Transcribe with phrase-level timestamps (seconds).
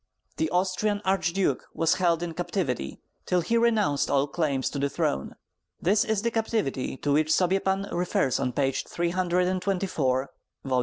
[0.37, 5.35] The Austrian Archduke was held in captivity till he renounced all claim to the throne.
[5.79, 10.31] This is the captivity to which Sobiepan refers on page 324,
[10.65, 10.79] Vol.